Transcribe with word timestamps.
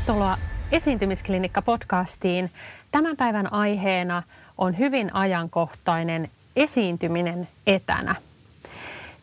Tervetuloa 0.00 0.38
Esiintymisklinikka-podcastiin. 0.72 2.50
Tämän 2.90 3.16
päivän 3.16 3.52
aiheena 3.52 4.22
on 4.58 4.78
hyvin 4.78 5.14
ajankohtainen 5.14 6.30
esiintyminen 6.56 7.48
etänä. 7.66 8.14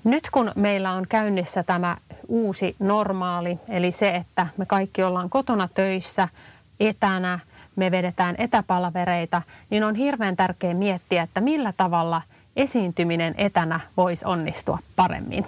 Nyt 0.03 0.29
kun 0.31 0.51
meillä 0.55 0.91
on 0.91 1.05
käynnissä 1.09 1.63
tämä 1.63 1.97
uusi 2.27 2.75
normaali, 2.79 3.59
eli 3.69 3.91
se, 3.91 4.15
että 4.15 4.47
me 4.57 4.65
kaikki 4.65 5.03
ollaan 5.03 5.29
kotona 5.29 5.69
töissä 5.73 6.27
etänä, 6.79 7.39
me 7.75 7.91
vedetään 7.91 8.35
etäpalvereita, 8.37 9.41
niin 9.69 9.83
on 9.83 9.95
hirveän 9.95 10.35
tärkeää 10.35 10.73
miettiä, 10.73 11.23
että 11.23 11.41
millä 11.41 11.73
tavalla 11.77 12.21
esiintyminen 12.55 13.35
etänä 13.37 13.79
voisi 13.97 14.25
onnistua 14.25 14.79
paremmin. 14.95 15.45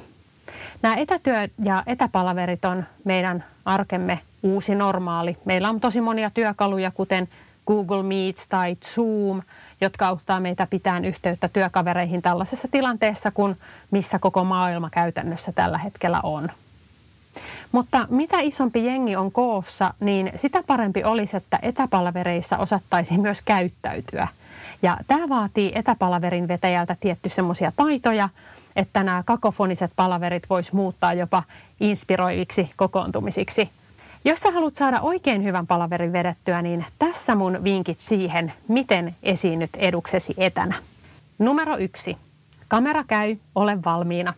Nämä 0.82 0.96
etätyö- 0.96 1.50
ja 1.64 1.84
etäpalaverit 1.88 2.66
on 2.66 2.86
meidän 3.04 3.44
arkemme 3.66 4.20
uusi 4.44 4.76
normaali. 4.76 5.38
Meillä 5.46 5.70
on 5.70 5.80
tosi 5.80 6.02
monia 6.02 6.30
työkaluja, 6.30 6.92
kuten 6.92 7.30
Google 7.68 8.04
Meets 8.04 8.48
tai 8.48 8.78
Zoom, 8.86 9.42
jotka 9.82 10.08
auttaa 10.08 10.40
meitä 10.40 10.68
pitämään 10.70 11.06
yhteyttä 11.06 11.48
työkavereihin 11.48 12.22
tällaisessa 12.22 12.68
tilanteessa, 12.72 13.32
kun 13.32 13.56
missä 13.92 14.20
koko 14.20 14.44
maailma 14.44 14.90
käytännössä 14.90 15.52
tällä 15.52 15.78
hetkellä 15.78 16.20
on. 16.24 16.50
Mutta 17.72 18.08
mitä 18.10 18.40
isompi 18.40 18.86
jengi 18.86 19.16
on 19.16 19.32
koossa, 19.32 19.94
niin 20.00 20.32
sitä 20.36 20.64
parempi 20.68 21.04
olisi, 21.04 21.38
että 21.38 21.60
etäpalvereissa 21.62 22.58
osattaisiin 22.58 23.22
myös 23.22 23.42
käyttäytyä. 23.42 24.28
Ja 24.82 24.98
tämä 25.08 25.30
vaatii 25.30 25.72
etäpalaverin 25.76 26.48
vetäjältä 26.48 26.96
tietty 27.00 27.30
semmoisia 27.30 27.72
taitoja, 27.76 28.30
että 28.76 29.04
nämä 29.04 29.24
kakofoniset 29.26 29.92
palaverit 29.96 30.50
vois 30.50 30.74
muuttaa 30.74 31.14
jopa 31.14 31.44
inspiroiviksi 31.80 32.70
kokoontumisiksi. 32.76 33.70
Jos 34.26 34.40
sä 34.40 34.52
haluat 34.52 34.76
saada 34.76 35.02
oikein 35.02 35.44
hyvän 35.44 35.68
palaverin 35.68 36.14
vedettyä, 36.14 36.62
niin 36.62 36.86
tässä 37.00 37.36
mun 37.36 37.64
vinkit 37.64 38.00
siihen, 38.00 38.54
miten 38.68 39.16
esiinnyt 39.24 39.70
eduksesi 39.78 40.34
etänä. 40.38 40.76
Numero 41.40 41.78
yksi. 41.78 42.18
Kamera 42.68 43.04
käy, 43.08 43.36
ole 43.56 43.84
valmiina. 43.86 44.34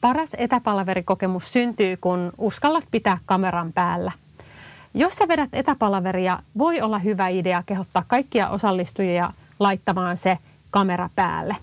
Paras 0.00 0.36
etäpalaverikokemus 0.38 1.52
syntyy, 1.52 1.96
kun 1.96 2.32
uskallat 2.38 2.84
pitää 2.90 3.18
kameran 3.26 3.72
päällä. 3.72 4.12
Jos 4.94 5.14
sä 5.14 5.28
vedät 5.28 5.50
etäpalaveria, 5.52 6.38
voi 6.58 6.80
olla 6.80 6.98
hyvä 6.98 7.28
idea 7.28 7.62
kehottaa 7.66 8.04
kaikkia 8.06 8.48
osallistujia 8.48 9.32
laittamaan 9.58 10.16
se 10.16 10.38
kamera 10.70 11.10
päälle. 11.16 11.56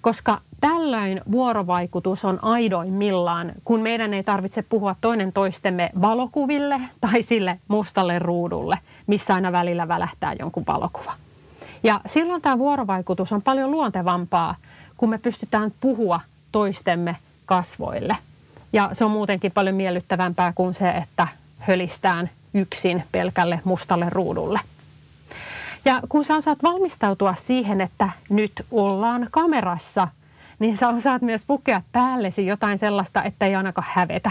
Koska 0.00 0.40
Tällöin 0.60 1.20
vuorovaikutus 1.32 2.24
on 2.24 2.44
aidoimmillaan, 2.44 3.52
kun 3.64 3.80
meidän 3.80 4.14
ei 4.14 4.24
tarvitse 4.24 4.62
puhua 4.62 4.96
toinen 5.00 5.32
toistemme 5.32 5.90
valokuville 6.00 6.80
tai 7.00 7.22
sille 7.22 7.60
mustalle 7.68 8.18
ruudulle, 8.18 8.78
missä 9.06 9.34
aina 9.34 9.52
välillä 9.52 9.88
välähtää 9.88 10.32
jonkun 10.38 10.64
valokuva. 10.66 11.12
Ja 11.82 12.00
silloin 12.06 12.42
tämä 12.42 12.58
vuorovaikutus 12.58 13.32
on 13.32 13.42
paljon 13.42 13.70
luontevampaa, 13.70 14.54
kun 14.96 15.10
me 15.10 15.18
pystytään 15.18 15.72
puhua 15.80 16.20
toistemme 16.52 17.16
kasvoille. 17.46 18.16
Ja 18.72 18.90
se 18.92 19.04
on 19.04 19.10
muutenkin 19.10 19.52
paljon 19.52 19.76
miellyttävämpää 19.76 20.52
kuin 20.54 20.74
se, 20.74 20.90
että 20.90 21.28
hölistään 21.58 22.30
yksin 22.54 23.04
pelkälle 23.12 23.60
mustalle 23.64 24.06
ruudulle. 24.10 24.60
Ja 25.88 26.00
kun 26.08 26.24
sä 26.24 26.36
osaat 26.36 26.62
valmistautua 26.62 27.34
siihen, 27.34 27.80
että 27.80 28.10
nyt 28.28 28.66
ollaan 28.70 29.28
kamerassa– 29.30 30.08
niin 30.58 30.76
sä 30.76 30.88
osaat 30.88 31.22
myös 31.22 31.44
pukea 31.46 31.82
päällesi 31.92 32.46
jotain 32.46 32.78
sellaista, 32.78 33.22
että 33.22 33.46
ei 33.46 33.54
ainakaan 33.54 33.88
hävetä. 33.90 34.30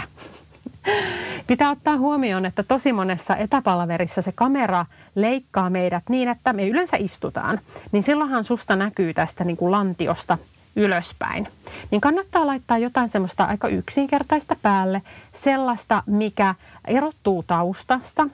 Pitää 1.46 1.70
ottaa 1.70 1.96
huomioon, 1.96 2.46
että 2.46 2.62
tosi 2.62 2.92
monessa 2.92 3.36
etäpalaverissa 3.36 4.22
se 4.22 4.32
kamera 4.32 4.86
leikkaa 5.14 5.70
meidät 5.70 6.02
niin, 6.08 6.28
että 6.28 6.52
me 6.52 6.68
yleensä 6.68 6.96
istutaan. 7.00 7.60
Niin 7.92 8.02
silloinhan 8.02 8.44
susta 8.44 8.76
näkyy 8.76 9.14
tästä 9.14 9.44
niin 9.44 9.56
kuin 9.56 9.70
lantiosta 9.70 10.38
ylöspäin. 10.76 11.48
Niin 11.90 12.00
kannattaa 12.00 12.46
laittaa 12.46 12.78
jotain 12.78 13.08
semmoista 13.08 13.44
aika 13.44 13.68
yksinkertaista 13.68 14.56
päälle, 14.62 15.02
sellaista, 15.32 16.02
mikä 16.06 16.54
erottuu 16.84 17.42
taustasta 17.42 18.28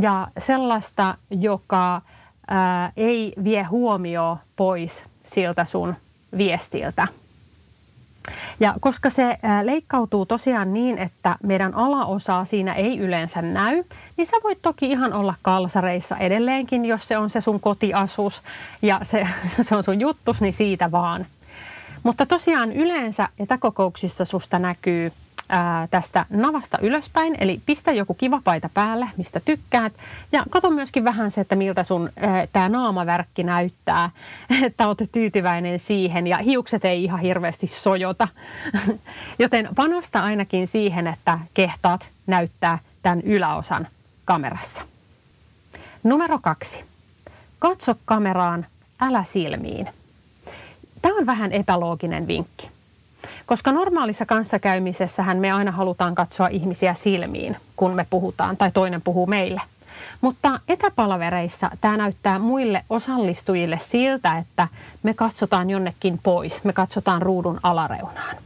ja 0.00 0.28
sellaista, 0.38 1.14
joka 1.30 2.02
ää, 2.48 2.92
ei 2.96 3.32
vie 3.44 3.62
huomioon 3.62 4.36
pois 4.56 5.04
siltä 5.22 5.64
sun 5.64 5.94
viestiltä. 6.36 7.08
Ja 8.60 8.74
koska 8.80 9.10
se 9.10 9.38
leikkautuu 9.62 10.26
tosiaan 10.26 10.72
niin, 10.72 10.98
että 10.98 11.36
meidän 11.42 11.74
alaosaa 11.74 12.44
siinä 12.44 12.72
ei 12.72 12.98
yleensä 12.98 13.42
näy, 13.42 13.84
niin 14.16 14.26
sä 14.26 14.36
voit 14.44 14.58
toki 14.62 14.90
ihan 14.90 15.12
olla 15.12 15.34
kalsareissa 15.42 16.16
edelleenkin, 16.16 16.84
jos 16.84 17.08
se 17.08 17.18
on 17.18 17.30
se 17.30 17.40
sun 17.40 17.60
kotiasus 17.60 18.42
ja 18.82 19.00
se, 19.02 19.28
se 19.60 19.76
on 19.76 19.82
sun 19.82 20.00
juttus, 20.00 20.40
niin 20.40 20.52
siitä 20.52 20.90
vaan. 20.90 21.26
Mutta 22.02 22.26
tosiaan 22.26 22.72
yleensä 22.72 23.28
etäkokouksissa 23.38 24.24
susta 24.24 24.58
näkyy 24.58 25.12
ää, 25.48 25.88
tästä 25.90 26.26
navasta 26.30 26.78
ylöspäin, 26.82 27.36
eli 27.40 27.60
pistä 27.66 27.92
joku 27.92 28.14
kiva 28.14 28.40
paita 28.44 28.68
päälle, 28.74 29.08
mistä 29.16 29.40
tykkäät. 29.40 29.92
Ja 30.32 30.42
kato 30.50 30.70
myöskin 30.70 31.04
vähän 31.04 31.30
se, 31.30 31.40
että 31.40 31.56
miltä 31.56 31.82
sun 31.82 32.10
tämä 32.52 32.68
naamavärkki 32.68 33.44
näyttää, 33.44 34.10
että 34.66 34.88
oot 34.88 34.98
tyytyväinen 35.12 35.78
siihen 35.78 36.26
ja 36.26 36.38
hiukset 36.38 36.84
ei 36.84 37.04
ihan 37.04 37.20
hirveästi 37.20 37.66
sojota. 37.66 38.28
Joten 39.38 39.68
panosta 39.76 40.20
ainakin 40.20 40.66
siihen, 40.66 41.06
että 41.06 41.38
kehtaat 41.54 42.08
näyttää 42.26 42.78
tämän 43.02 43.20
yläosan 43.20 43.88
kamerassa. 44.24 44.82
Numero 46.02 46.38
kaksi. 46.42 46.84
Katso 47.58 47.94
kameraan, 48.04 48.66
älä 49.00 49.24
silmiin. 49.24 49.88
Tämä 51.02 51.18
on 51.18 51.26
vähän 51.26 51.52
epälooginen 51.52 52.26
vinkki. 52.26 52.70
Koska 53.48 53.72
normaalissa 53.72 54.26
kanssakäymisessähän 54.26 55.38
me 55.38 55.52
aina 55.52 55.72
halutaan 55.72 56.14
katsoa 56.14 56.48
ihmisiä 56.48 56.94
silmiin, 56.94 57.56
kun 57.76 57.94
me 57.94 58.06
puhutaan 58.10 58.56
tai 58.56 58.70
toinen 58.70 59.02
puhuu 59.02 59.26
meille. 59.26 59.60
Mutta 60.20 60.60
etäpalvereissa 60.68 61.70
tämä 61.80 61.96
näyttää 61.96 62.38
muille 62.38 62.84
osallistujille 62.90 63.78
siltä, 63.78 64.38
että 64.38 64.68
me 65.02 65.14
katsotaan 65.14 65.70
jonnekin 65.70 66.20
pois, 66.22 66.64
me 66.64 66.72
katsotaan 66.72 67.22
ruudun 67.22 67.60
alareunaan. 67.62 68.36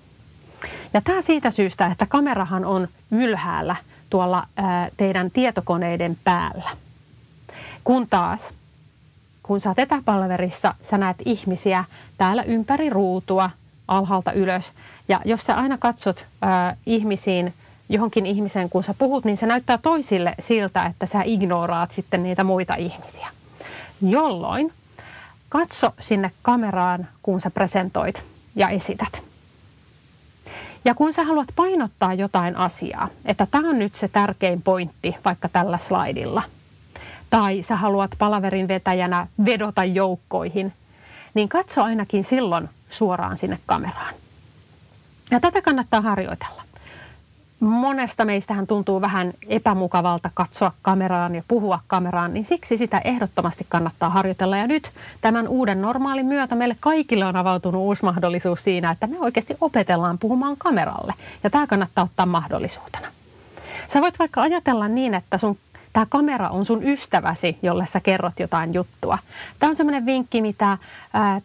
Ja 0.94 1.00
tämä 1.00 1.20
siitä 1.20 1.50
syystä, 1.50 1.86
että 1.86 2.06
kamerahan 2.06 2.64
on 2.64 2.88
ylhäällä 3.10 3.76
tuolla 4.10 4.46
ää, 4.56 4.88
teidän 4.96 5.30
tietokoneiden 5.30 6.18
päällä. 6.24 6.70
Kun 7.84 8.08
taas, 8.08 8.54
kun 9.42 9.60
sä 9.60 9.68
oot 9.68 9.78
etäpalverissa, 9.78 10.74
sä 10.82 10.98
näet 10.98 11.16
ihmisiä 11.24 11.84
täällä 12.18 12.42
ympäri 12.42 12.90
ruutua, 12.90 13.50
alhaalta 13.98 14.32
ylös. 14.32 14.72
Ja 15.08 15.20
jos 15.24 15.40
sä 15.40 15.54
aina 15.54 15.78
katsot 15.78 16.26
ää, 16.42 16.76
ihmisiin, 16.86 17.54
johonkin 17.88 18.26
ihmiseen, 18.26 18.70
kun 18.70 18.84
sä 18.84 18.94
puhut, 18.98 19.24
niin 19.24 19.36
se 19.36 19.46
näyttää 19.46 19.78
toisille 19.78 20.34
siltä, 20.40 20.86
että 20.86 21.06
sä 21.06 21.22
ignoraat 21.24 21.90
sitten 21.90 22.22
niitä 22.22 22.44
muita 22.44 22.74
ihmisiä. 22.74 23.28
Jolloin 24.02 24.72
katso 25.48 25.94
sinne 26.00 26.30
kameraan, 26.42 27.08
kun 27.22 27.40
sä 27.40 27.50
presentoit 27.50 28.22
ja 28.56 28.68
esität. 28.68 29.22
Ja 30.84 30.94
kun 30.94 31.12
sä 31.12 31.24
haluat 31.24 31.48
painottaa 31.56 32.14
jotain 32.14 32.56
asiaa, 32.56 33.08
että 33.24 33.46
tämä 33.50 33.68
on 33.68 33.78
nyt 33.78 33.94
se 33.94 34.08
tärkein 34.08 34.62
pointti 34.62 35.16
vaikka 35.24 35.48
tällä 35.48 35.78
slaidilla, 35.78 36.42
tai 37.30 37.62
sä 37.62 37.76
haluat 37.76 38.10
palaverin 38.18 38.68
vetäjänä 38.68 39.26
vedota 39.44 39.84
joukkoihin, 39.84 40.72
niin 41.34 41.48
katso 41.48 41.82
ainakin 41.82 42.24
silloin 42.24 42.68
suoraan 42.92 43.36
sinne 43.36 43.58
kameraan. 43.66 44.14
Ja 45.30 45.40
tätä 45.40 45.62
kannattaa 45.62 46.00
harjoitella. 46.00 46.62
Monesta 47.60 48.24
meistähän 48.24 48.66
tuntuu 48.66 49.00
vähän 49.00 49.32
epämukavalta 49.48 50.30
katsoa 50.34 50.72
kameraan 50.82 51.34
ja 51.34 51.42
puhua 51.48 51.80
kameraan, 51.86 52.34
niin 52.34 52.44
siksi 52.44 52.76
sitä 52.76 52.98
ehdottomasti 52.98 53.66
kannattaa 53.68 54.10
harjoitella. 54.10 54.56
Ja 54.56 54.66
nyt 54.66 54.90
tämän 55.20 55.48
uuden 55.48 55.82
normaalin 55.82 56.26
myötä 56.26 56.54
meille 56.54 56.76
kaikille 56.80 57.24
on 57.24 57.36
avautunut 57.36 57.80
uusi 57.80 58.04
mahdollisuus 58.04 58.64
siinä, 58.64 58.90
että 58.90 59.06
me 59.06 59.16
oikeasti 59.20 59.56
opetellaan 59.60 60.18
puhumaan 60.18 60.56
kameralle. 60.58 61.14
Ja 61.44 61.50
tämä 61.50 61.66
kannattaa 61.66 62.04
ottaa 62.04 62.26
mahdollisuutena. 62.26 63.08
Sä 63.88 64.00
voit 64.00 64.18
vaikka 64.18 64.42
ajatella 64.42 64.88
niin, 64.88 65.14
että 65.14 65.38
sun 65.38 65.58
tämä 65.92 66.06
kamera 66.08 66.48
on 66.48 66.64
sun 66.64 66.88
ystäväsi, 66.88 67.58
jolle 67.62 67.86
sä 67.86 68.00
kerrot 68.00 68.40
jotain 68.40 68.74
juttua. 68.74 69.18
Tämä 69.58 69.70
on 69.70 69.76
semmoinen 69.76 70.06
vinkki, 70.06 70.42
mitä 70.42 70.78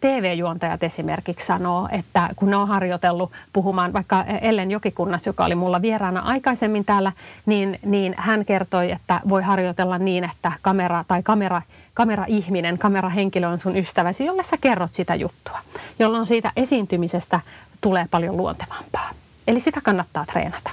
TV-juontajat 0.00 0.82
esimerkiksi 0.82 1.46
sanoo, 1.46 1.88
että 1.92 2.28
kun 2.36 2.50
ne 2.50 2.56
on 2.56 2.68
harjoitellut 2.68 3.32
puhumaan 3.52 3.92
vaikka 3.92 4.24
Ellen 4.24 4.70
Jokikunnas, 4.70 5.26
joka 5.26 5.44
oli 5.44 5.54
mulla 5.54 5.82
vieraana 5.82 6.20
aikaisemmin 6.20 6.84
täällä, 6.84 7.12
niin, 7.46 7.78
niin 7.84 8.14
hän 8.16 8.44
kertoi, 8.44 8.90
että 8.90 9.20
voi 9.28 9.42
harjoitella 9.42 9.98
niin, 9.98 10.24
että 10.24 10.52
kamera 10.62 11.04
tai 11.08 11.22
kamera 11.22 11.62
kamera-ihminen, 11.94 12.78
kamerahenkilö 12.78 13.48
on 13.48 13.60
sun 13.60 13.76
ystäväsi, 13.76 14.24
jolle 14.24 14.42
sä 14.42 14.56
kerrot 14.56 14.94
sitä 14.94 15.14
juttua, 15.14 15.58
jolloin 15.98 16.26
siitä 16.26 16.52
esiintymisestä 16.56 17.40
tulee 17.80 18.06
paljon 18.10 18.36
luontevampaa. 18.36 19.10
Eli 19.46 19.60
sitä 19.60 19.80
kannattaa 19.80 20.26
treenata. 20.26 20.70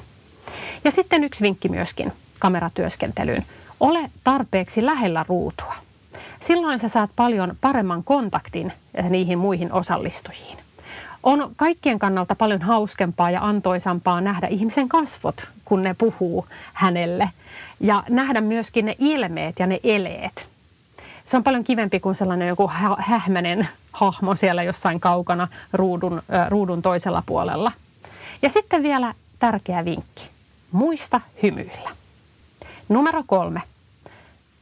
Ja 0.84 0.92
sitten 0.92 1.24
yksi 1.24 1.42
vinkki 1.42 1.70
myöskin 1.70 2.14
kameratyöskentelyyn. 2.40 3.46
Ole 3.80 4.10
tarpeeksi 4.24 4.86
lähellä 4.86 5.26
ruutua. 5.28 5.76
Silloin 6.40 6.80
sä 6.80 6.88
saat 6.88 7.10
paljon 7.16 7.56
paremman 7.62 8.04
kontaktin 8.04 8.74
eh, 8.94 9.10
niihin 9.10 9.38
muihin 9.40 9.74
osallistujiin. 9.74 10.58
On 11.24 11.52
kaikkien 11.56 12.00
kannalta 12.00 12.36
paljon 12.36 12.62
hauskempaa 12.62 13.32
ja 13.32 13.48
antoisampaa 13.48 14.22
nähdä 14.22 14.48
ihmisen 14.48 14.90
kasvot, 14.90 15.48
kun 15.66 15.82
ne 15.82 15.94
puhuu 15.94 16.48
hänelle. 16.74 17.30
Ja 17.80 18.04
nähdä 18.10 18.42
myöskin 18.42 18.86
ne 18.86 18.96
ilmeet 19.00 19.60
ja 19.60 19.68
ne 19.68 19.80
eleet. 19.84 20.48
Se 21.26 21.38
on 21.38 21.44
paljon 21.44 21.64
kivempi 21.64 22.00
kuin 22.00 22.16
sellainen 22.16 22.48
joku 22.48 22.72
hähmänen 22.98 23.68
hahmo 23.92 24.36
siellä 24.36 24.64
jossain 24.64 25.00
kaukana 25.00 25.48
ruudun, 25.74 26.22
äh, 26.34 26.50
ruudun 26.50 26.82
toisella 26.82 27.24
puolella. 27.26 27.72
Ja 28.42 28.50
sitten 28.50 28.84
vielä 28.84 29.14
tärkeä 29.40 29.86
vinkki. 29.86 30.30
Muista 30.72 31.22
hymyillä. 31.44 32.05
Numero 32.90 33.24
kolme. 33.28 33.62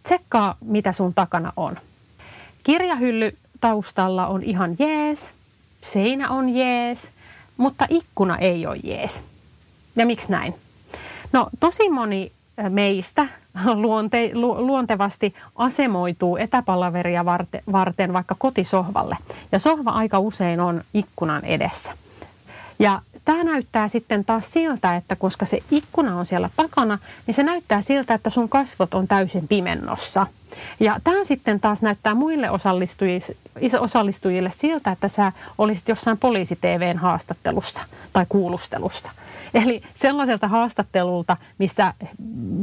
Tsekkaa, 0.04 0.56
mitä 0.66 0.92
sun 0.92 1.14
takana 1.14 1.54
on. 1.58 1.78
Kirjahylly 2.64 3.38
taustalla 3.62 4.28
on 4.28 4.44
ihan 4.44 4.76
jees, 4.80 5.34
seinä 5.82 6.30
on 6.30 6.50
jees, 6.50 7.12
mutta 7.58 7.86
ikkuna 7.90 8.38
ei 8.38 8.68
ole 8.68 8.80
jees. 8.84 9.24
Ja 9.96 10.06
miksi 10.06 10.32
näin? 10.32 10.56
No 11.32 11.50
tosi 11.60 11.90
moni 11.90 12.32
meistä 12.70 13.28
luonte, 13.74 14.32
lu, 14.34 14.68
luontevasti 14.68 15.36
asemoituu 15.56 16.38
etäpalaveria 16.38 17.26
varten, 17.26 17.64
varten 17.72 18.14
vaikka 18.14 18.36
kotisohvalle. 18.40 19.18
Ja 19.52 19.60
sohva 19.60 19.92
aika 19.92 20.20
usein 20.20 20.60
on 20.60 20.84
ikkunan 20.94 21.46
edessä. 21.46 21.92
Ja 22.80 23.02
tämä 23.26 23.44
näyttää 23.44 23.88
sitten 23.88 24.26
taas 24.26 24.54
siltä, 24.54 24.96
että 24.96 25.16
koska 25.16 25.46
se 25.46 25.60
ikkuna 25.72 26.20
on 26.20 26.26
siellä 26.26 26.50
takana, 26.56 27.00
niin 27.28 27.36
se 27.36 27.44
näyttää 27.44 27.82
siltä, 27.82 28.14
että 28.14 28.30
sun 28.30 28.50
kasvot 28.50 28.94
on 28.94 29.08
täysin 29.08 29.48
pimennossa. 29.48 30.28
Ja 30.80 31.00
tämä 31.04 31.24
sitten 31.24 31.60
taas 31.60 31.82
näyttää 31.82 32.14
muille 32.16 32.50
osallistujille, 32.50 33.36
osallistujille 33.80 34.52
siltä, 34.52 34.92
että 34.92 35.08
sä 35.08 35.32
olisit 35.58 35.88
jossain 35.88 36.18
poliisi-TVn 36.18 36.98
haastattelussa 36.98 37.82
tai 38.14 38.26
kuulustelussa. 38.30 39.12
Eli 39.64 39.82
sellaiselta 39.94 40.48
haastattelulta, 40.48 41.38
missä 41.58 41.94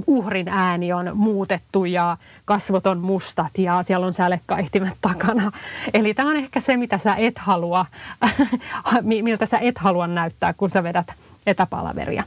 uhrin 0.07 0.49
ääni 0.49 0.93
on 0.93 1.11
muutettu 1.15 1.85
ja 1.85 2.17
kasvot 2.45 2.87
on 2.87 2.99
mustat 2.99 3.59
ja 3.59 3.83
siellä 3.83 4.07
on 4.07 4.15
sälekkaihtimet 4.15 4.99
takana. 5.01 5.53
Eli 5.95 6.15
tämä 6.15 6.31
on 6.31 6.37
ehkä 6.37 6.61
se, 6.61 6.77
mitä 6.77 6.99
sä 6.99 7.15
et 7.15 7.39
halua, 7.39 7.87
miltä 9.03 9.47
sä 9.47 9.59
et 9.59 9.79
halua 9.79 10.07
näyttää, 10.07 10.53
kun 10.53 10.71
sä 10.71 10.83
vedät 10.83 11.13
etäpalaveria. 11.47 12.25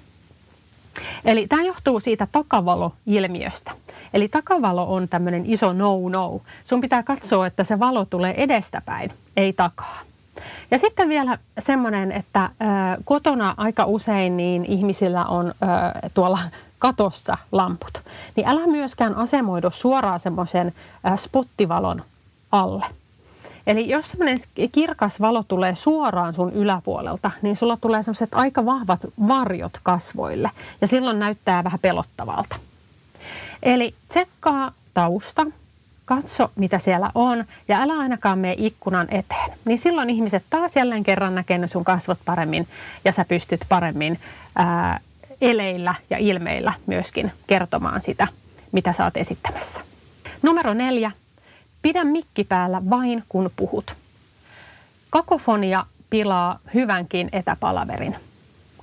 Eli 1.26 1.48
tämä 1.48 1.62
johtuu 1.62 2.00
siitä 2.00 2.28
takavalo-ilmiöstä. 2.32 3.72
Eli 4.14 4.28
takavalo 4.28 4.94
on 4.94 5.08
tämmöinen 5.08 5.44
iso 5.46 5.74
no-no. 5.74 6.42
Sun 6.64 6.82
pitää 6.82 7.04
katsoa, 7.04 7.48
että 7.48 7.64
se 7.64 7.80
valo 7.80 8.06
tulee 8.06 8.44
edestäpäin, 8.44 9.12
ei 9.38 9.54
takaa. 9.54 10.02
Ja 10.72 10.78
sitten 10.78 11.10
vielä 11.10 11.38
semmoinen, 11.60 12.12
että 12.12 12.50
kotona 13.06 13.54
aika 13.58 13.86
usein 13.86 14.38
niin 14.38 14.66
ihmisillä 14.66 15.26
on 15.26 15.54
tuolla 16.14 16.40
katossa 16.80 17.38
lamput. 17.52 17.94
Niin 18.36 18.48
älä 18.48 18.68
myöskään 18.68 19.16
asemoidu 19.16 19.70
suoraan 19.70 20.20
semmoisen 20.20 20.74
spottivalon 21.16 22.04
alle. 22.52 22.86
Eli 23.68 23.90
jos 23.90 24.12
semmoinen 24.12 24.38
kirkas 24.72 25.22
valo 25.22 25.44
tulee 25.48 25.76
suoraan 25.76 26.34
sun 26.34 26.54
yläpuolelta, 26.54 27.32
niin 27.42 27.56
sulla 27.56 27.78
tulee 27.78 28.04
semmoiset 28.04 28.34
aika 28.34 28.66
vahvat 28.66 29.00
varjot 29.28 29.80
kasvoille 29.84 30.52
ja 30.82 30.88
silloin 30.88 31.20
näyttää 31.20 31.64
vähän 31.64 31.80
pelottavalta. 31.80 32.56
Eli 33.64 33.94
tsekkaa 34.10 34.72
tausta, 34.94 35.46
katso 36.06 36.52
mitä 36.56 36.80
siellä 36.80 37.12
on 37.16 37.46
ja 37.68 37.82
älä 37.82 37.94
ainakaan 37.94 38.40
mene 38.40 38.56
ikkunan 38.58 39.08
eteen. 39.12 39.52
Niin 39.66 39.80
silloin 39.80 40.10
ihmiset 40.10 40.44
taas 40.50 40.76
jälleen 40.76 41.04
kerran 41.04 41.36
näkee 41.36 41.58
ne 41.58 41.68
sun 41.68 41.84
kasvot 41.84 42.20
paremmin 42.26 42.68
ja 43.06 43.12
sä 43.12 43.26
pystyt 43.26 43.62
paremmin 43.70 44.20
ää, 44.56 45.00
eleillä 45.42 45.96
ja 46.10 46.18
ilmeillä 46.18 46.74
myöskin 46.86 47.32
kertomaan 47.48 48.02
sitä, 48.02 48.28
mitä 48.72 48.94
sä 48.94 49.04
oot 49.04 49.18
esittämässä. 49.18 49.82
Numero 50.42 50.74
neljä. 50.74 51.12
Pidä 51.82 52.04
mikki 52.04 52.44
päällä 52.44 52.82
vain 52.90 53.24
kun 53.30 53.52
puhut. 53.56 53.96
Kakofonia 55.10 55.86
pilaa 56.10 56.60
hyvänkin 56.74 57.30
etäpalaverin 57.32 58.16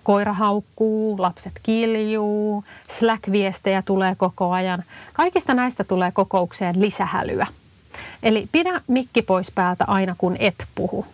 koira 0.03 0.33
haukkuu, 0.33 1.17
lapset 1.19 1.53
kiljuu, 1.63 2.65
Slack-viestejä 2.89 3.83
tulee 3.85 4.15
koko 4.15 4.53
ajan. 4.53 4.85
Kaikista 5.13 5.55
näistä 5.55 5.85
tulee 5.85 6.11
kokoukseen 6.11 6.81
lisähälyä. 6.81 7.47
Eli 8.23 8.49
pidä 8.53 8.81
mikki 8.87 9.23
pois 9.23 9.51
päältä 9.51 9.85
aina 9.89 10.15
kun 10.19 10.37
et 10.39 10.67
puhu. 10.75 11.07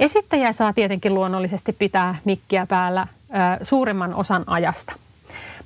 Esittäjä 0.00 0.52
saa 0.52 0.72
tietenkin 0.72 1.14
luonnollisesti 1.14 1.72
pitää 1.72 2.14
mikkiä 2.24 2.66
päällä 2.66 3.06
ö, 3.60 3.64
suurimman 3.64 4.14
osan 4.14 4.44
ajasta. 4.46 4.92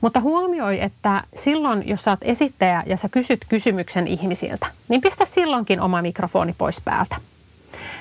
Mutta 0.01 0.21
huomioi, 0.21 0.83
että 0.83 1.23
silloin, 1.37 1.89
jos 1.89 2.03
saat 2.03 2.19
esittäjä 2.23 2.83
ja 2.87 2.97
sä 2.97 3.09
kysyt 3.09 3.45
kysymyksen 3.49 4.07
ihmisiltä, 4.07 4.67
niin 4.89 5.01
pistä 5.01 5.25
silloinkin 5.25 5.81
oma 5.81 6.03
mikrofoni 6.03 6.55
pois 6.59 6.81
päältä. 6.81 7.17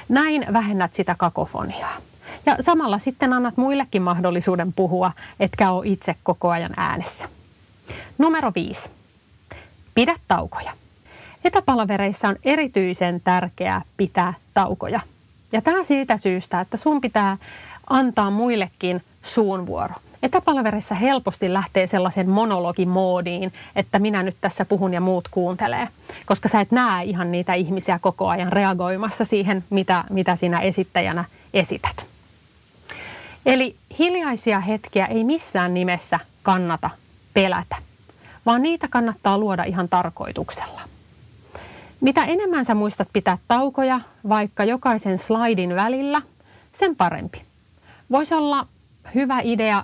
Näin 0.10 0.46
vähennät 0.54 0.94
sitä 0.94 1.16
kakofoniaa. 1.18 1.98
Ja 2.45 2.57
samalla 2.62 2.97
sitten 2.97 3.33
annat 3.33 3.57
muillekin 3.57 4.01
mahdollisuuden 4.01 4.74
puhua, 4.74 5.12
etkä 5.39 5.71
ole 5.71 5.88
itse 5.88 6.15
koko 6.24 6.50
ajan 6.50 6.74
äänessä. 6.77 7.30
Numero 8.18 8.51
viisi. 8.56 8.89
Pidä 9.95 10.15
taukoja. 10.27 10.71
Etäpalavereissa 11.44 12.28
on 12.28 12.35
erityisen 12.44 13.21
tärkeää 13.23 13.81
pitää 13.97 14.33
taukoja. 14.54 14.99
Ja 15.52 15.61
tämä 15.61 15.83
siitä 15.83 16.18
syystä, 16.18 16.61
että 16.61 16.78
sun 16.78 17.02
pitää 17.02 17.37
antaa 17.90 18.31
muillekin 18.31 19.02
suunvuoro. 19.21 19.94
Etäpalaverissa 20.23 20.95
helposti 20.95 21.54
lähtee 21.54 21.87
sellaisen 21.87 22.30
monologimoodiin, 22.30 23.54
että 23.75 23.99
minä 23.99 24.23
nyt 24.23 24.35
tässä 24.42 24.66
puhun 24.66 24.94
ja 24.94 25.02
muut 25.02 25.28
kuuntelee, 25.31 25.87
koska 26.25 26.49
sä 26.49 26.61
et 26.61 26.71
näe 26.71 27.04
ihan 27.04 27.31
niitä 27.31 27.54
ihmisiä 27.54 27.99
koko 27.99 28.28
ajan 28.28 28.54
reagoimassa 28.54 29.25
siihen, 29.25 29.64
mitä, 29.69 30.04
mitä 30.09 30.35
sinä 30.35 30.59
esittäjänä 30.59 31.25
esität. 31.54 32.15
Eli 33.45 33.75
hiljaisia 33.99 34.59
hetkiä 34.59 35.06
ei 35.06 35.23
missään 35.23 35.73
nimessä 35.73 36.19
kannata 36.44 36.90
pelätä, 37.33 37.75
vaan 38.45 38.61
niitä 38.61 38.87
kannattaa 38.87 39.37
luoda 39.37 39.64
ihan 39.64 39.90
tarkoituksella. 39.90 40.81
Mitä 42.02 42.25
enemmän 42.25 42.66
sä 42.66 42.75
muistat 42.75 43.09
pitää 43.14 43.37
taukoja 43.47 44.02
vaikka 44.30 44.64
jokaisen 44.64 45.19
slaidin 45.19 45.75
välillä, 45.75 46.21
sen 46.73 46.95
parempi. 46.95 47.42
Voisi 48.11 48.35
olla 48.35 48.68
hyvä 49.16 49.40
idea 49.44 49.83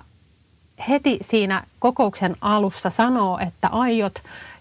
heti 0.88 1.18
siinä 1.20 1.62
kokouksen 1.78 2.36
alussa 2.40 2.90
sanoa, 2.90 3.40
että 3.40 3.68
aiot 3.68 4.14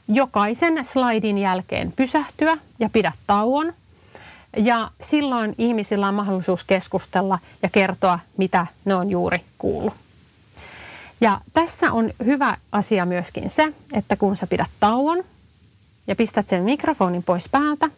jokaisen 0.07 0.85
slaidin 0.85 1.37
jälkeen 1.37 1.91
pysähtyä 1.91 2.57
ja 2.79 2.89
pidä 2.89 3.11
tauon 3.27 3.73
ja 4.57 4.91
silloin 5.01 5.55
ihmisillä 5.57 6.07
on 6.07 6.13
mahdollisuus 6.13 6.63
keskustella 6.63 7.39
ja 7.63 7.69
kertoa, 7.69 8.19
mitä 8.37 8.67
ne 8.85 8.95
on 8.95 9.09
juuri 9.09 9.41
kuullut. 9.57 9.93
Ja 11.21 11.41
tässä 11.53 11.91
on 11.91 12.11
hyvä 12.25 12.57
asia 12.71 13.05
myöskin 13.05 13.49
se, 13.49 13.73
että 13.93 14.15
kun 14.15 14.35
sä 14.35 14.47
pidät 14.47 14.69
tauon 14.79 15.23
ja 16.07 16.15
pistät 16.15 16.47
sen 16.47 16.63
mikrofonin 16.63 17.23
pois 17.23 17.49
päältä, 17.49 17.89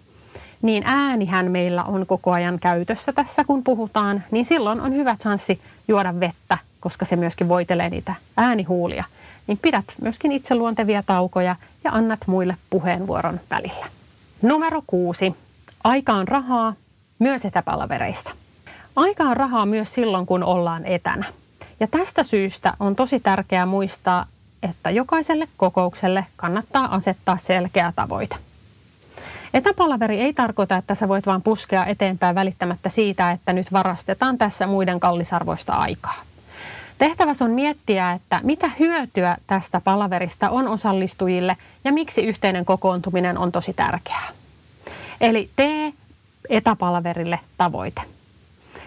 niin 0.62 0.83
äänihän 0.86 1.51
meillä 1.51 1.83
on 1.83 2.05
koko 2.05 2.31
ajan 2.31 2.60
käytössä 2.60 3.13
tässä, 3.13 3.43
kun 3.43 3.63
puhutaan, 3.63 4.24
niin 4.31 4.45
silloin 4.45 4.81
on 4.81 4.93
hyvä 4.93 5.15
chanssi 5.15 5.62
juoda 5.88 6.19
vettä, 6.19 6.57
koska 6.79 7.05
se 7.05 7.15
myöskin 7.15 7.50
voitelee 7.50 7.89
niitä 7.89 8.15
äänihuulia. 8.38 9.03
Niin 9.48 9.57
pidät 9.62 9.86
myöskin 10.01 10.31
itse 10.31 10.55
luontevia 10.55 11.03
taukoja 11.03 11.55
ja 11.83 11.91
annat 11.91 12.19
muille 12.25 12.57
puheenvuoron 12.69 13.39
välillä. 13.50 13.86
Numero 14.41 14.83
kuusi. 14.88 15.36
Aika 15.84 16.13
on 16.13 16.28
rahaa 16.28 16.74
myös 17.20 17.46
etäpalavereissa. 17.46 18.32
Aika 18.96 19.24
on 19.24 19.38
rahaa 19.38 19.66
myös 19.66 19.94
silloin, 19.94 20.25
kun 20.25 20.44
ollaan 20.44 20.86
etänä. 20.86 21.25
Ja 21.80 21.88
tästä 21.88 22.24
syystä 22.24 22.74
on 22.80 22.96
tosi 22.96 23.20
tärkeää 23.20 23.66
muistaa 23.66 24.25
että 24.63 24.90
jokaiselle 24.90 25.48
kokoukselle 25.58 26.25
kannattaa 26.36 26.96
asettaa 26.96 27.38
selkeä 27.38 27.94
tavoite. 27.96 28.36
Etäpalaveri 29.54 30.22
ei 30.22 30.34
tarkoita, 30.34 30.78
että 30.78 30.96
sä 30.96 31.08
voit 31.08 31.25
vaan 31.25 31.42
puskea 31.42 31.86
eteenpäin 31.86 32.36
välittämättä 32.36 32.90
siitä, 32.90 33.32
että 33.32 33.54
nyt 33.54 33.74
varastetaan 33.74 34.38
tässä 34.38 34.68
muiden 34.68 35.00
kallisarvoista 35.00 35.74
aikaa. 35.74 36.22
Tehtävässä 36.98 37.46
on 37.46 37.52
miettiä, 37.52 38.12
että 38.12 38.40
mitä 38.44 38.72
hyötyä 38.80 39.38
tästä 39.48 39.82
palaverista 39.82 40.50
on 40.50 40.68
osallistujille 40.68 41.58
ja 41.84 41.92
miksi 41.92 42.22
yhteinen 42.22 42.66
kokoontuminen 42.66 43.38
on 43.38 43.52
tosi 43.52 43.74
tärkeää. 43.74 44.30
Eli 45.24 45.50
tee 45.56 45.94
etäpalaverille 46.50 47.39
tavoite. 47.58 48.01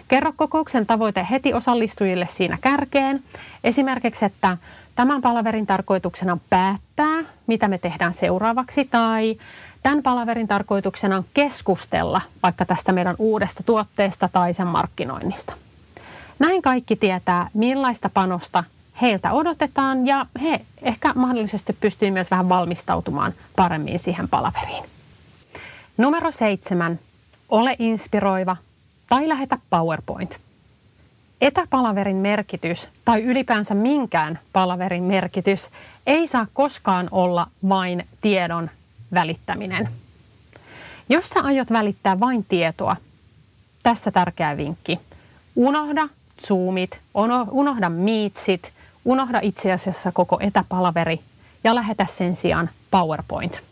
Kerro 0.07 0.33
kokouksen 0.35 0.85
tavoite 0.85 1.27
heti 1.31 1.53
osallistujille 1.53 2.27
siinä 2.29 2.57
kärkeen. 2.61 3.23
Esimerkiksi, 3.63 4.25
että 4.25 4.57
tämän 4.95 5.21
palaverin 5.21 5.67
tarkoituksena 5.67 6.33
on 6.33 6.41
päättää, 6.49 7.23
mitä 7.47 7.67
me 7.67 7.77
tehdään 7.77 8.13
seuraavaksi, 8.13 8.85
tai 8.85 9.37
tämän 9.83 10.03
palaverin 10.03 10.47
tarkoituksena 10.47 11.17
on 11.17 11.25
keskustella 11.33 12.21
vaikka 12.43 12.65
tästä 12.65 12.91
meidän 12.91 13.15
uudesta 13.19 13.63
tuotteesta 13.63 14.29
tai 14.33 14.53
sen 14.53 14.67
markkinoinnista. 14.67 15.53
Näin 16.39 16.61
kaikki 16.61 16.95
tietää, 16.95 17.49
millaista 17.53 18.09
panosta 18.09 18.63
heiltä 19.01 19.31
odotetaan 19.31 20.07
ja 20.07 20.25
he 20.41 20.61
ehkä 20.81 21.13
mahdollisesti 21.13 21.73
pystyvät 21.73 22.13
myös 22.13 22.31
vähän 22.31 22.49
valmistautumaan 22.49 23.33
paremmin 23.55 23.99
siihen 23.99 24.27
palaveriin. 24.27 24.96
Numero 25.97 26.31
seitsemän. 26.31 26.99
Ole 27.49 27.75
inspiroiva 27.79 28.57
tai 29.09 29.29
lähetä 29.29 29.57
PowerPoint. 29.69 30.39
Etäpalaverin 31.41 32.15
merkitys 32.15 32.89
tai 33.05 33.23
ylipäänsä 33.23 33.75
minkään 33.75 34.39
palaverin 34.53 35.03
merkitys 35.03 35.69
ei 36.07 36.27
saa 36.27 36.47
koskaan 36.53 37.07
olla 37.11 37.47
vain 37.69 38.07
tiedon 38.21 38.69
välittäminen. 39.13 39.89
Jos 41.09 41.29
sä 41.29 41.41
aiot 41.41 41.71
välittää 41.71 42.19
vain 42.19 42.45
tietoa, 42.49 42.95
tässä 43.83 44.11
tärkeä 44.11 44.57
vinkki. 44.57 44.99
Unohda 45.55 46.09
Zoomit, 46.47 46.99
unohda 47.51 47.89
Meetsit, 47.89 48.71
unohda 49.05 49.39
itse 49.41 49.73
asiassa 49.73 50.11
koko 50.11 50.37
etäpalaveri 50.41 51.19
ja 51.63 51.75
lähetä 51.75 52.05
sen 52.09 52.35
sijaan 52.35 52.69
PowerPoint. 52.91 53.63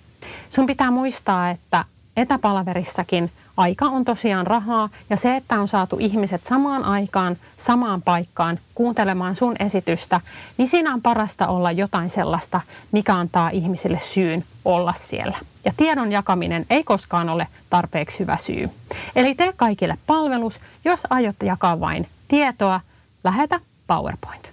Sun 0.49 0.65
pitää 0.65 0.91
muistaa, 0.91 1.49
että 1.49 1.85
etäpalaverissakin 2.17 3.31
aika 3.57 3.85
on 3.85 4.05
tosiaan 4.05 4.47
rahaa 4.47 4.89
ja 5.09 5.17
se, 5.17 5.35
että 5.35 5.59
on 5.59 5.67
saatu 5.67 5.97
ihmiset 5.99 6.45
samaan 6.45 6.83
aikaan, 6.83 7.37
samaan 7.57 8.01
paikkaan 8.01 8.59
kuuntelemaan 8.75 9.35
sun 9.35 9.55
esitystä, 9.59 10.21
niin 10.57 10.67
siinä 10.67 10.93
on 10.93 11.01
parasta 11.01 11.47
olla 11.47 11.71
jotain 11.71 12.09
sellaista, 12.09 12.61
mikä 12.91 13.15
antaa 13.15 13.49
ihmisille 13.49 13.99
syyn 13.99 14.45
olla 14.65 14.93
siellä. 14.97 15.37
Ja 15.65 15.73
tiedon 15.77 16.11
jakaminen 16.11 16.65
ei 16.69 16.83
koskaan 16.83 17.29
ole 17.29 17.47
tarpeeksi 17.69 18.19
hyvä 18.19 18.37
syy. 18.37 18.69
Eli 19.15 19.35
tee 19.35 19.53
kaikille 19.55 19.97
palvelus, 20.07 20.59
jos 20.85 21.07
aiot 21.09 21.35
jakaa 21.43 21.79
vain 21.79 22.07
tietoa, 22.27 22.81
lähetä 23.23 23.59
PowerPoint. 23.87 24.49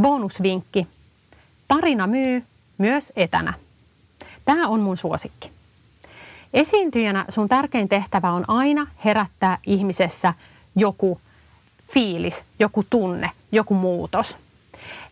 Bonusvinkki. 0.00 0.86
Tarina 1.68 2.06
myy 2.06 2.44
myös 2.78 3.12
etänä. 3.16 3.54
Tämä 4.44 4.68
on 4.68 4.80
mun 4.80 4.96
suosikki. 4.96 5.51
Esiintyjänä 6.54 7.24
sun 7.28 7.48
tärkein 7.48 7.88
tehtävä 7.88 8.32
on 8.32 8.44
aina 8.48 8.86
herättää 9.04 9.58
ihmisessä 9.66 10.34
joku 10.76 11.20
fiilis, 11.92 12.42
joku 12.58 12.84
tunne, 12.90 13.30
joku 13.52 13.74
muutos. 13.74 14.36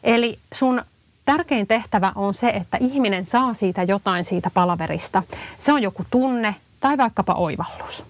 Eli 0.04 0.38
sun 0.54 0.82
tärkein 1.24 1.66
tehtävä 1.66 2.12
on 2.14 2.34
se, 2.34 2.48
että 2.48 2.78
ihminen 2.80 3.26
saa 3.26 3.54
siitä 3.54 3.82
jotain 3.82 4.24
siitä 4.24 4.50
palaverista. 4.54 5.22
Se 5.58 5.72
on 5.72 5.82
joku 5.82 6.04
tunne 6.10 6.54
tai 6.80 6.98
vaikkapa 6.98 7.34
oivallus. 7.34 8.04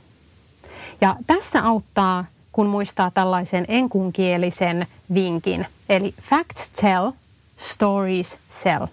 Ja 1.01 1.17
tässä 1.27 1.65
auttaa, 1.65 2.25
kun 2.53 2.67
muistaa 2.67 3.11
tällaisen 3.11 3.65
enkunkielisen 3.69 4.87
vinkin, 5.15 5.67
eli 5.89 6.15
facts 6.23 6.71
tell, 6.71 7.11
stories 7.57 8.39
sell. 8.49 8.87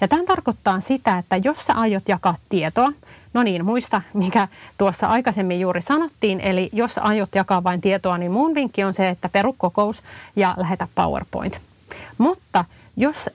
Ja 0.00 0.08
tämä 0.08 0.24
tarkoittaa 0.24 0.80
sitä, 0.80 1.18
että 1.18 1.36
jos 1.36 1.66
sä 1.66 1.74
aiot 1.74 2.08
jakaa 2.08 2.36
tietoa, 2.48 2.92
no 3.34 3.42
niin, 3.42 3.64
muista, 3.64 4.02
mikä 4.14 4.48
tuossa 4.78 5.06
aikaisemmin 5.06 5.60
juuri 5.60 5.82
sanottiin, 5.82 6.40
eli 6.40 6.70
jos 6.72 6.98
aiot 6.98 7.34
jakaa 7.34 7.64
vain 7.64 7.80
tietoa, 7.80 8.18
niin 8.18 8.32
mun 8.32 8.54
vinkki 8.54 8.84
on 8.84 8.94
se, 8.94 9.08
että 9.08 9.28
peru 9.28 9.54
kokous 9.58 10.02
ja 10.36 10.54
lähetä 10.56 10.88
PowerPoint. 10.94 11.60
Mutta 12.18 12.64
jos 12.96 13.30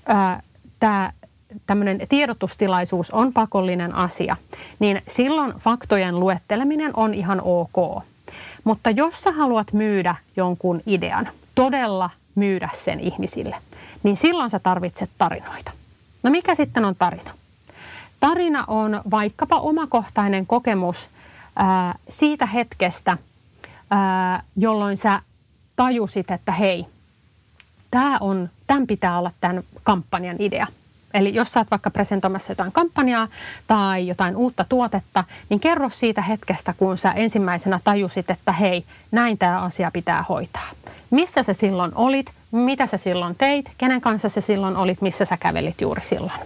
tämä 0.79 1.11
tämmöinen 1.67 1.99
tiedotustilaisuus 2.09 3.11
on 3.11 3.33
pakollinen 3.33 3.95
asia, 3.95 4.35
niin 4.79 5.01
silloin 5.07 5.53
faktojen 5.53 6.19
luetteleminen 6.19 6.91
on 6.95 7.13
ihan 7.13 7.41
ok. 7.41 8.03
Mutta 8.63 8.89
jos 8.89 9.21
sä 9.21 9.31
haluat 9.31 9.73
myydä 9.73 10.15
jonkun 10.35 10.81
idean, 10.85 11.29
todella 11.55 12.09
myydä 12.35 12.69
sen 12.73 12.99
ihmisille, 12.99 13.55
niin 14.03 14.17
silloin 14.17 14.49
sä 14.49 14.59
tarvitset 14.59 15.09
tarinoita. 15.17 15.71
No 16.23 16.31
mikä 16.31 16.55
sitten 16.55 16.85
on 16.85 16.95
tarina? 16.95 17.31
Tarina 18.23 18.63
on 18.67 19.01
vaikkapa 19.11 19.55
omakohtainen 19.55 20.47
kokemus 20.47 21.09
siitä 22.09 22.45
hetkestä, 22.45 23.17
jolloin 24.55 24.97
sä 24.97 25.21
tajusit, 25.75 26.31
että 26.31 26.51
hei, 26.51 26.85
tämä 27.91 28.17
on, 28.21 28.49
tämän 28.67 28.87
pitää 28.87 29.19
olla 29.19 29.31
tämän 29.41 29.63
kampanjan 29.83 30.35
idea. 30.39 30.67
Eli 31.13 31.33
jos 31.33 31.51
sä 31.51 31.59
oot 31.59 31.71
vaikka 31.71 31.91
presentoimassa 31.91 32.51
jotain 32.51 32.71
kampanjaa 32.71 33.27
tai 33.67 34.07
jotain 34.07 34.35
uutta 34.35 34.65
tuotetta, 34.69 35.23
niin 35.49 35.59
kerro 35.59 35.89
siitä 35.89 36.21
hetkestä, 36.21 36.73
kun 36.77 36.97
sä 36.97 37.11
ensimmäisenä 37.11 37.79
tajusit, 37.83 38.29
että 38.29 38.51
hei, 38.51 38.85
näin 39.11 39.37
tämä 39.37 39.61
asia 39.61 39.91
pitää 39.91 40.25
hoitaa. 40.29 40.69
Missä 41.09 41.43
sä 41.43 41.53
silloin 41.53 41.91
olit, 41.95 42.31
mitä 42.51 42.87
sä 42.87 42.97
silloin 42.97 43.35
teit, 43.35 43.71
kenen 43.77 44.01
kanssa 44.01 44.29
sä 44.29 44.41
silloin 44.41 44.75
olit, 44.75 45.01
missä 45.01 45.25
sä 45.25 45.37
kävelit 45.37 45.81
juuri 45.81 46.03
silloin. 46.03 46.39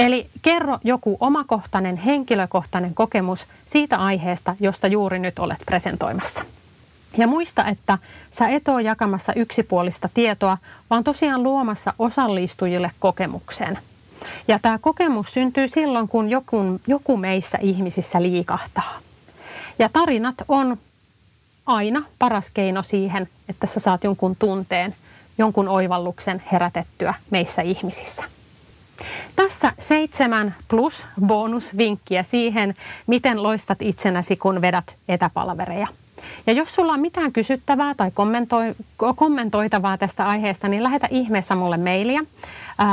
Eli 0.00 0.26
kerro 0.42 0.78
joku 0.84 1.16
omakohtainen, 1.20 1.96
henkilökohtainen 1.96 2.94
kokemus 2.94 3.46
siitä 3.66 3.96
aiheesta, 3.96 4.56
josta 4.60 4.86
juuri 4.86 5.18
nyt 5.18 5.38
olet 5.38 5.58
presentoimassa. 5.66 6.44
Ja 7.18 7.26
muista, 7.26 7.64
että 7.64 7.98
sä 8.30 8.48
et 8.48 8.68
ole 8.68 8.82
jakamassa 8.82 9.32
yksipuolista 9.32 10.08
tietoa, 10.14 10.58
vaan 10.90 11.04
tosiaan 11.04 11.42
luomassa 11.42 11.94
osallistujille 11.98 12.90
kokemuksen. 12.98 13.78
Ja 14.48 14.58
tämä 14.62 14.78
kokemus 14.78 15.34
syntyy 15.34 15.68
silloin, 15.68 16.08
kun 16.08 16.30
joku, 16.30 16.56
joku 16.86 17.16
meissä 17.16 17.58
ihmisissä 17.60 18.22
liikahtaa. 18.22 18.98
Ja 19.78 19.88
tarinat 19.92 20.34
on 20.48 20.76
aina 21.66 22.02
paras 22.18 22.50
keino 22.50 22.82
siihen, 22.82 23.28
että 23.48 23.66
sä 23.66 23.80
saat 23.80 24.04
jonkun 24.04 24.36
tunteen, 24.36 24.96
jonkun 25.38 25.68
oivalluksen 25.68 26.42
herätettyä 26.52 27.14
meissä 27.30 27.62
ihmisissä. 27.62 28.24
Tässä 29.36 29.72
seitsemän 29.78 30.54
plus 30.68 31.06
bonusvinkkiä 31.26 32.22
siihen, 32.22 32.74
miten 33.06 33.42
loistat 33.42 33.82
itsenäsi, 33.82 34.36
kun 34.36 34.60
vedät 34.60 34.96
etäpalvereja. 35.08 35.86
Ja 36.46 36.52
jos 36.52 36.74
sulla 36.74 36.92
on 36.92 37.00
mitään 37.00 37.32
kysyttävää 37.32 37.94
tai 37.94 38.10
kommentoi, 38.14 38.74
kommentoitavaa 39.16 39.98
tästä 39.98 40.28
aiheesta, 40.28 40.68
niin 40.68 40.82
lähetä 40.82 41.08
ihmeessä 41.10 41.54
mulle 41.54 41.76
mailia 41.76 42.20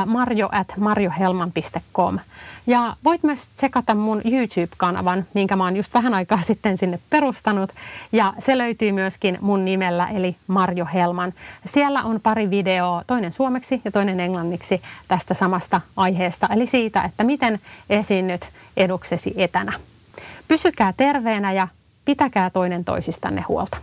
marjo 0.05 0.49
at 0.51 0.73
marjohelman.com. 0.77 2.19
Ja 2.67 2.95
voit 3.03 3.23
myös 3.23 3.49
tsekata 3.49 3.95
mun 3.95 4.21
YouTube-kanavan, 4.25 5.25
minkä 5.33 5.55
mä 5.55 5.63
oon 5.63 5.75
just 5.75 5.93
vähän 5.93 6.13
aikaa 6.13 6.41
sitten 6.41 6.77
sinne 6.77 6.99
perustanut. 7.09 7.69
Ja 8.11 8.33
se 8.39 8.57
löytyy 8.57 8.91
myöskin 8.91 9.37
mun 9.41 9.65
nimellä, 9.65 10.07
eli 10.07 10.35
Marjo 10.47 10.87
Helman. 10.93 11.33
Siellä 11.65 12.03
on 12.03 12.21
pari 12.21 12.49
videoa, 12.49 13.03
toinen 13.07 13.33
suomeksi 13.33 13.81
ja 13.85 13.91
toinen 13.91 14.19
englanniksi 14.19 14.81
tästä 15.07 15.33
samasta 15.33 15.81
aiheesta, 15.97 16.47
eli 16.51 16.67
siitä, 16.67 17.01
että 17.03 17.23
miten 17.23 17.59
esiinnyt 17.89 18.49
eduksesi 18.77 19.33
etänä. 19.37 19.73
Pysykää 20.47 20.93
terveenä 20.97 21.51
ja 21.51 21.67
pitäkää 22.07 22.49
toinen 22.49 22.85
toisistanne 22.85 23.41
huolta. 23.47 23.77